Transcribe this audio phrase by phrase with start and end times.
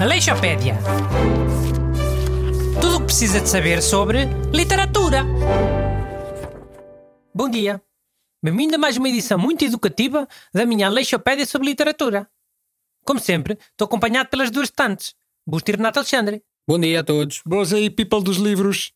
[0.00, 0.78] Aleixopédia.
[2.80, 5.24] Tudo o que precisa de saber sobre literatura.
[7.34, 7.82] Bom dia.
[8.42, 12.26] Bem-vindo a mais uma edição muito educativa da minha Aleixopédia sobre literatura.
[13.04, 15.14] Como sempre, estou acompanhado pelas duas estantes,
[15.46, 16.42] Busto e Renato Alexandre.
[16.66, 17.42] Bom dia a todos.
[17.44, 18.94] Boas aí, people dos livros.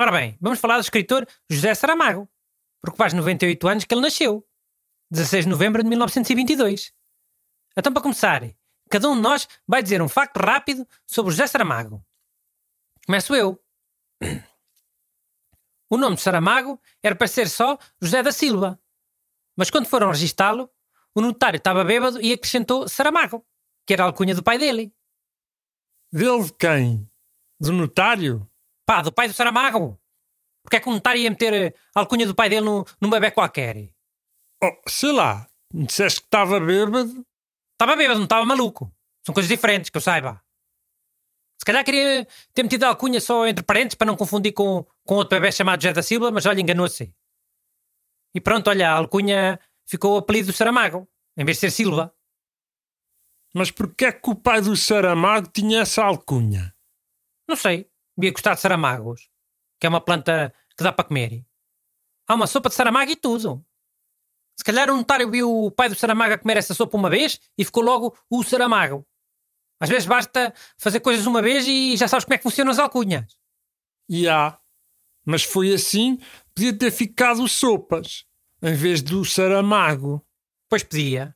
[0.00, 2.26] Ora bem, vamos falar do escritor José Saramago,
[2.80, 4.46] porque faz 98 anos que ele nasceu.
[5.12, 6.90] 16 de novembro de 1922.
[7.76, 8.42] Então, para começar,
[8.88, 12.02] cada um de nós vai dizer um facto rápido sobre José Saramago.
[13.04, 13.62] Começo eu.
[15.90, 18.80] O nome de Saramago era para ser só José da Silva.
[19.54, 20.70] Mas quando foram registá-lo,
[21.14, 23.46] o notário estava bêbado e acrescentou Saramago,
[23.86, 24.94] que era a alcunha do pai dele.
[26.10, 27.06] Dele de quem?
[27.60, 28.50] Do notário?
[28.86, 30.00] Pá, do pai do Saramago.
[30.62, 33.30] Porque é que o notário ia meter a alcunha do pai dele num, num bebê
[33.30, 33.92] qualquer?
[34.62, 35.48] Oh, sei lá.
[35.74, 37.26] Me disseste que estava bêbado.
[37.72, 38.94] Estava bêbado, não estava maluco.
[39.26, 40.40] São coisas diferentes, que eu saiba.
[41.58, 45.14] Se calhar queria ter metido a alcunha só entre parentes para não confundir com, com
[45.14, 47.14] outro bebê chamado José da Silva, mas olha, enganou-se.
[48.34, 52.14] E pronto, olha, a alcunha ficou o apelido do Saramago, em vez de ser Silva.
[53.54, 56.74] Mas porquê é que o pai do Saramago tinha essa alcunha?
[57.48, 59.28] Não sei, devia gostar de Saramagos,
[59.78, 61.44] que é uma planta que dá para comer.
[62.26, 63.64] Há uma sopa de Saramago e tudo.
[64.56, 67.40] Se calhar o notário viu o pai do Saramago a comer essa sopa uma vez
[67.56, 69.06] e ficou logo o Saramago.
[69.80, 72.78] Às vezes basta fazer coisas uma vez e já sabes como é que funcionam as
[72.78, 73.36] alcunhas.
[74.08, 74.58] E há.
[75.24, 76.18] Mas foi assim,
[76.54, 78.24] podia ter ficado sopas,
[78.62, 80.24] em vez do Saramago.
[80.68, 81.34] Pois podia.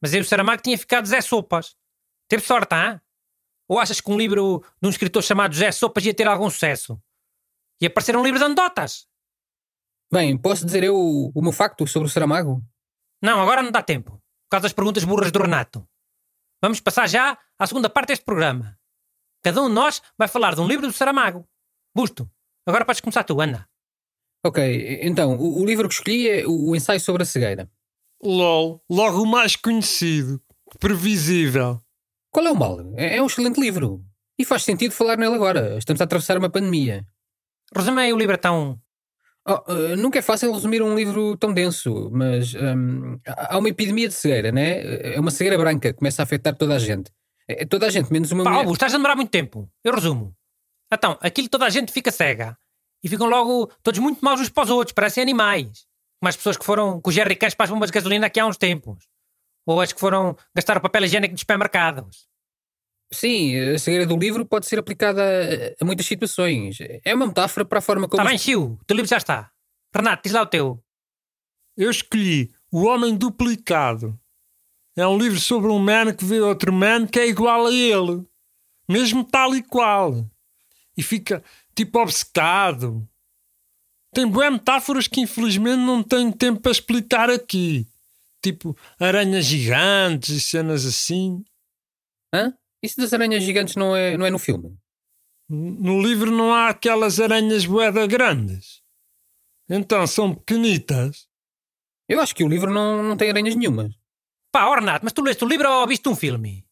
[0.00, 1.76] Mas aí o Saramago tinha ficado Zé Sopas.
[2.28, 3.00] Teve sorte, hã?
[3.68, 7.00] Ou achas que um livro de um escritor chamado Zé Sopas ia ter algum sucesso?
[7.80, 9.08] E aparecer um livro de anedotas?
[10.12, 10.94] Bem, posso dizer eu
[11.34, 12.62] o, meu facto sobre o Saramago?
[13.22, 14.10] Não, agora não dá tempo.
[14.10, 15.88] Por causa das perguntas burras do Renato.
[16.60, 18.78] Vamos passar já à segunda parte deste programa.
[19.42, 21.48] Cada um de nós vai falar de um livro do Saramago.
[21.96, 22.30] Busto,
[22.66, 23.66] agora podes começar tu, Ana.
[24.44, 27.70] Ok, então, o, o livro que escolhi é o, o ensaio sobre a cegueira.
[28.22, 30.42] LOL, logo o mais conhecido.
[30.78, 31.80] Previsível.
[32.30, 32.80] Qual é o mal?
[32.96, 34.04] É, é um excelente livro.
[34.38, 35.78] E faz sentido falar nele agora.
[35.78, 37.06] Estamos a atravessar uma pandemia.
[37.74, 38.81] Resume aí o livro então.
[39.46, 44.06] Oh, uh, nunca é fácil resumir um livro tão denso, mas um, há uma epidemia
[44.06, 45.14] de cegueira, né?
[45.14, 47.10] É uma cegueira branca que começa a afetar toda a gente.
[47.48, 48.62] É, toda a gente, menos uma Pá, mulher.
[48.62, 49.68] Augusto, estás a demorar muito tempo.
[49.82, 50.32] Eu resumo.
[50.92, 52.56] Então, aquilo toda a gente fica cega.
[53.02, 55.86] E ficam logo todos muito maus uns para os outros, parecem animais.
[56.20, 58.46] Como as pessoas que foram com os jerrycans para as bombas de gasolina aqui há
[58.46, 59.08] uns tempos.
[59.66, 62.28] Ou as que foram gastar o papel higiênico dos supermercados.
[63.12, 66.78] Sim, a cegueira do livro pode ser aplicada a, a muitas situações.
[67.04, 68.20] É uma metáfora para a forma como.
[68.20, 69.50] Está bem, Chiu, o teu livro já está.
[69.94, 70.82] Renato, diz lá o teu.
[71.76, 74.18] Eu escolhi O Homem Duplicado.
[74.96, 78.26] É um livro sobre um man que vê outro man que é igual a ele.
[78.88, 80.26] Mesmo tal e qual.
[80.96, 81.42] E fica
[81.74, 83.06] tipo obcecado.
[84.14, 87.86] Tem boas metáforas que infelizmente não tenho tempo para explicar aqui.
[88.42, 91.42] Tipo aranhas gigantes e cenas assim.
[92.34, 92.54] Hã?
[92.82, 94.76] Isso das aranhas gigantes não é, não é no filme?
[95.48, 98.82] No livro não há aquelas aranhas boeda grandes.
[99.68, 101.28] Então são pequenitas.
[102.08, 103.94] Eu acho que o livro não, não tem aranhas nenhumas.
[104.50, 106.66] Pá, ó, Renato, mas tu leste o livro ou viste um filme?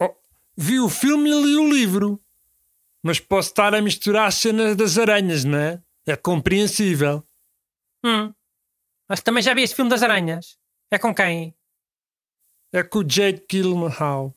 [0.00, 0.14] Oh,
[0.56, 2.22] vi o filme e li o livro.
[3.02, 5.82] Mas posso estar a misturar as cenas das aranhas, não é?
[6.06, 7.24] É compreensível.
[8.04, 8.32] Hum.
[9.08, 10.58] Mas também já vi este filme das aranhas.
[10.90, 11.54] É com quem?
[12.72, 14.34] É com o Jake Gyllenhaal,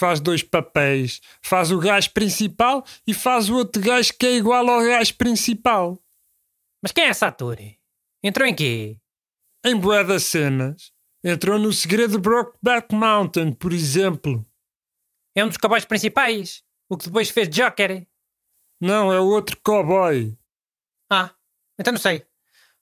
[0.00, 1.20] faz dois papéis.
[1.42, 6.02] Faz o gajo principal e faz o outro gajo que é igual ao gajo principal.
[6.82, 7.58] Mas quem é esse ator?
[8.24, 8.98] Entrou em quê?
[9.62, 10.90] Em bué das cenas.
[11.22, 14.46] Entrou no Segredo de Brokeback Mountain, por exemplo.
[15.36, 16.64] É um dos cowboys principais.
[16.88, 18.06] O que depois fez Joker.
[18.80, 20.34] Não, é o outro cowboy.
[21.12, 21.30] Ah,
[21.78, 22.24] então não sei.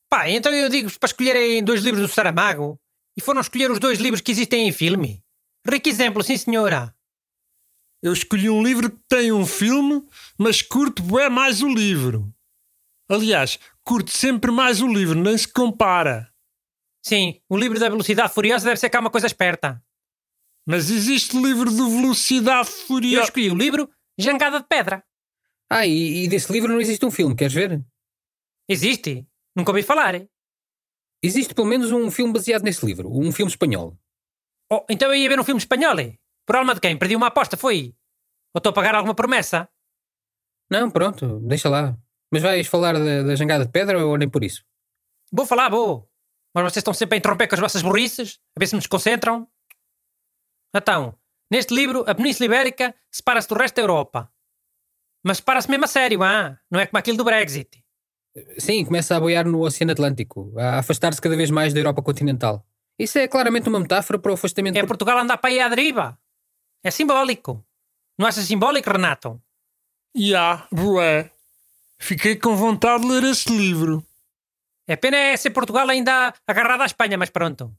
[0.08, 2.80] Pá, então eu digo-vos para escolherem dois livros do Saramago
[3.16, 5.20] e foram escolher os dois livros que existem em filme.
[5.66, 6.94] Rico exemplo, sim senhora.
[8.02, 10.06] Eu escolhi um livro que tem um filme,
[10.38, 12.32] mas curto bué mais o livro.
[13.08, 16.32] Aliás, curto sempre mais o livro, nem se compara.
[17.04, 19.82] Sim, o livro da Velocidade Furiosa deve ser cá uma coisa esperta.
[20.66, 23.24] Mas existe o livro de Velocidade Eu Furiosa.
[23.24, 25.02] escolhi o livro Jangada de Pedra.
[25.70, 27.82] Ah, e, e desse livro não existe um filme, queres ver?
[28.68, 29.26] Existe?
[29.56, 30.14] Nunca ouvi falar.
[31.22, 33.98] Existe pelo menos um filme baseado nesse livro, um filme espanhol.
[34.70, 35.98] Oh, então eu ia ver um filme espanhol.
[35.98, 36.14] eh?
[36.48, 36.96] Por alma de quem?
[36.96, 37.94] Perdi uma aposta, foi?
[38.54, 39.68] Ou estou a pagar alguma promessa?
[40.70, 41.94] Não, pronto, deixa lá.
[42.32, 44.64] Mas vais falar da, da jangada de pedra ou nem por isso?
[45.30, 46.10] Vou falar, vou.
[46.54, 49.46] Mas vocês estão sempre a interromper com as vossas burrices, a ver se me desconcentram.
[50.74, 51.14] Então,
[51.50, 54.32] neste livro, a Península Ibérica separa-se do resto da Europa.
[55.22, 56.58] Mas separa-se mesmo a sério, ah?
[56.70, 57.84] não é como aquilo do Brexit.
[58.58, 62.66] Sim, começa a boiar no Oceano Atlântico, a afastar-se cada vez mais da Europa continental.
[62.98, 64.76] Isso é claramente uma metáfora para o afastamento.
[64.76, 66.18] É por- Portugal andar para aí à deriva.
[66.82, 67.64] É simbólico.
[68.18, 69.40] Não achas simbólico, Renato?
[70.36, 71.30] Há, bué.
[71.98, 74.04] Fiquei com vontade de ler este livro.
[74.86, 77.72] É pena é ser Portugal ainda agarrado à Espanha, mas pronto.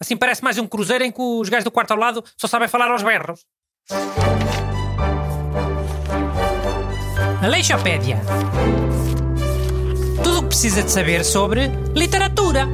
[0.00, 2.68] Assim parece mais um cruzeiro em que os gajos do quarto ao lado só sabem
[2.68, 3.44] falar aos berros.
[7.42, 8.20] Aleixopédia.
[10.22, 12.66] Tudo o que precisa de saber sobre literatura.